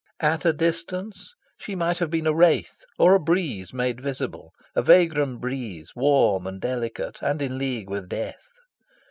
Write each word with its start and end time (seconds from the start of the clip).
At 0.23 0.45
a 0.45 0.51
distance, 0.51 1.35
she 1.59 1.75
might 1.75 1.99
have 1.99 2.09
been 2.09 2.25
a 2.25 2.33
wraith; 2.33 2.85
or 2.97 3.13
a 3.13 3.19
breeze 3.19 3.71
made 3.71 4.01
visible; 4.01 4.51
a 4.75 4.81
vagrom 4.81 5.37
breeze, 5.37 5.91
warm 5.95 6.47
and 6.47 6.59
delicate, 6.59 7.19
and 7.21 7.39
in 7.39 7.59
league 7.59 7.87
with 7.91 8.09
death. 8.09 8.47